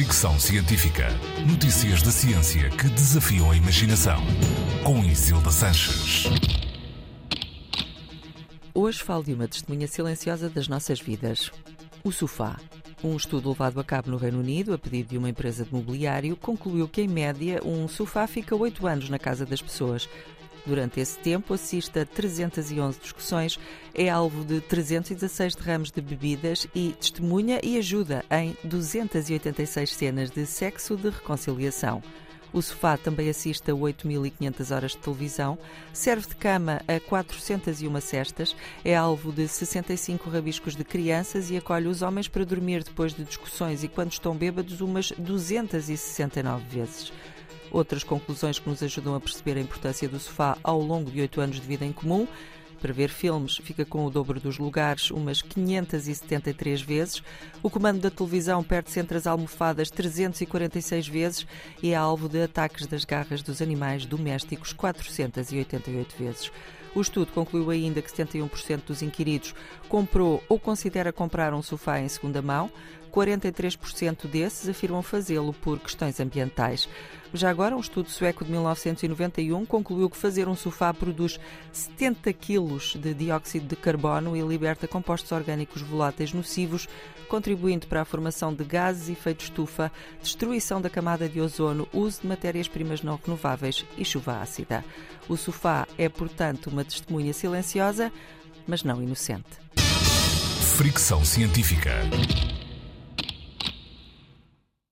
Fricção 0.00 0.40
Científica. 0.40 1.08
Notícias 1.46 2.00
da 2.00 2.10
ciência 2.10 2.70
que 2.70 2.88
desafiam 2.88 3.50
a 3.50 3.54
imaginação. 3.54 4.18
Com 4.82 5.04
Isilda 5.04 5.50
Sanches. 5.50 6.24
Hoje 8.72 9.02
falo 9.02 9.22
de 9.22 9.34
uma 9.34 9.46
testemunha 9.46 9.86
silenciosa 9.86 10.48
das 10.48 10.68
nossas 10.68 11.02
vidas: 11.02 11.50
o 12.02 12.10
sofá. 12.10 12.56
Um 13.04 13.14
estudo 13.14 13.50
levado 13.50 13.78
a 13.78 13.84
cabo 13.84 14.10
no 14.10 14.16
Reino 14.16 14.38
Unido, 14.38 14.72
a 14.72 14.78
pedido 14.78 15.10
de 15.10 15.18
uma 15.18 15.28
empresa 15.28 15.66
de 15.66 15.74
mobiliário, 15.74 16.34
concluiu 16.34 16.88
que, 16.88 17.02
em 17.02 17.08
média, 17.08 17.60
um 17.62 17.86
sofá 17.86 18.26
fica 18.26 18.56
8 18.56 18.86
anos 18.86 19.10
na 19.10 19.18
casa 19.18 19.44
das 19.44 19.60
pessoas. 19.60 20.08
Durante 20.66 21.00
esse 21.00 21.18
tempo, 21.18 21.54
assiste 21.54 21.98
a 21.98 22.04
311 22.04 23.00
discussões, 23.00 23.58
é 23.94 24.08
alvo 24.08 24.44
de 24.44 24.60
316 24.60 25.54
derrames 25.54 25.90
de 25.90 26.00
bebidas 26.00 26.66
e 26.74 26.94
testemunha 26.98 27.60
e 27.62 27.78
ajuda 27.78 28.24
em 28.30 28.56
286 28.64 29.92
cenas 29.92 30.30
de 30.30 30.44
sexo 30.46 30.96
de 30.96 31.08
reconciliação. 31.08 32.02
O 32.52 32.60
sofá 32.60 32.96
também 32.96 33.28
assiste 33.28 33.70
a 33.70 33.74
8.500 33.74 34.74
horas 34.74 34.90
de 34.92 34.98
televisão, 34.98 35.56
serve 35.92 36.26
de 36.26 36.34
cama 36.34 36.82
a 36.88 36.98
401 36.98 38.00
cestas, 38.00 38.56
é 38.84 38.96
alvo 38.96 39.32
de 39.32 39.46
65 39.46 40.28
rabiscos 40.28 40.74
de 40.74 40.82
crianças 40.82 41.50
e 41.50 41.56
acolhe 41.56 41.86
os 41.86 42.02
homens 42.02 42.26
para 42.26 42.44
dormir 42.44 42.82
depois 42.82 43.14
de 43.14 43.22
discussões 43.22 43.84
e, 43.84 43.88
quando 43.88 44.12
estão 44.12 44.34
bêbados, 44.34 44.80
umas 44.80 45.12
269 45.12 46.64
vezes. 46.68 47.12
Outras 47.70 48.02
conclusões 48.02 48.58
que 48.58 48.68
nos 48.68 48.82
ajudam 48.82 49.14
a 49.14 49.20
perceber 49.20 49.56
a 49.56 49.60
importância 49.60 50.08
do 50.08 50.18
sofá 50.18 50.56
ao 50.62 50.80
longo 50.80 51.10
de 51.10 51.20
oito 51.20 51.40
anos 51.40 51.60
de 51.60 51.66
vida 51.66 51.84
em 51.84 51.92
comum 51.92 52.26
para 52.80 52.92
ver 52.92 53.10
filmes, 53.10 53.58
fica 53.62 53.84
com 53.84 54.06
o 54.06 54.10
dobro 54.10 54.40
dos 54.40 54.58
lugares, 54.58 55.10
umas 55.10 55.42
573 55.42 56.80
vezes. 56.80 57.22
O 57.62 57.68
comando 57.68 58.00
da 58.00 58.10
televisão 58.10 58.64
perde-se 58.64 58.98
entre 58.98 59.18
as 59.18 59.26
almofadas 59.26 59.90
346 59.90 61.06
vezes 61.06 61.46
e 61.82 61.92
é 61.92 61.96
alvo 61.96 62.28
de 62.28 62.42
ataques 62.42 62.86
das 62.86 63.04
garras 63.04 63.42
dos 63.42 63.60
animais 63.60 64.06
domésticos 64.06 64.72
488 64.72 66.16
vezes. 66.16 66.50
O 66.94 67.00
estudo 67.00 67.32
concluiu 67.32 67.70
ainda 67.70 68.02
que 68.02 68.10
71% 68.10 68.82
dos 68.86 69.02
inquiridos 69.02 69.54
comprou 69.88 70.42
ou 70.48 70.58
considera 70.58 71.12
comprar 71.12 71.54
um 71.54 71.62
sofá 71.62 72.00
em 72.00 72.08
segunda 72.08 72.42
mão. 72.42 72.70
43% 73.10 74.28
desses 74.28 74.68
afirmam 74.68 75.02
fazê-lo 75.02 75.52
por 75.52 75.78
questões 75.80 76.20
ambientais. 76.20 76.88
Já 77.32 77.48
agora, 77.48 77.76
um 77.76 77.80
estudo 77.80 78.10
sueco 78.10 78.44
de 78.44 78.50
1991 78.50 79.64
concluiu 79.64 80.10
que 80.10 80.16
fazer 80.16 80.48
um 80.48 80.56
sofá 80.56 80.92
produz 80.92 81.38
70 81.72 82.32
quilos 82.32 82.96
de 82.96 83.14
dióxido 83.14 83.68
de 83.68 83.76
carbono 83.76 84.36
e 84.36 84.40
liberta 84.40 84.88
compostos 84.88 85.30
orgânicos 85.30 85.82
voláteis 85.82 86.32
nocivos, 86.32 86.88
contribuindo 87.28 87.86
para 87.86 88.02
a 88.02 88.04
formação 88.04 88.52
de 88.52 88.64
gases 88.64 89.08
e 89.08 89.12
efeito 89.12 89.44
estufa, 89.44 89.92
destruição 90.20 90.80
da 90.80 90.90
camada 90.90 91.28
de 91.28 91.40
ozono, 91.40 91.88
uso 91.92 92.22
de 92.22 92.26
matérias-primas 92.26 93.02
não 93.02 93.20
renováveis 93.24 93.86
e 93.96 94.04
chuva 94.04 94.40
ácida. 94.40 94.84
O 95.28 95.36
sofá 95.36 95.86
é, 95.96 96.08
portanto, 96.08 96.72
uma 96.80 96.84
testemunha 96.84 97.32
silenciosa, 97.32 98.10
mas 98.66 98.82
não 98.82 99.02
inocente. 99.02 99.44
Fricção 100.76 101.24
científica. 101.24 101.90